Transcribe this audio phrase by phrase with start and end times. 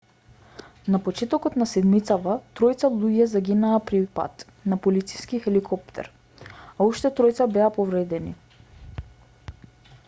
[0.93, 6.11] на почетокот на седмицава тројца луѓе загинаа при пад на полициски хеликоптер
[6.49, 8.35] а уште тројца беа повредени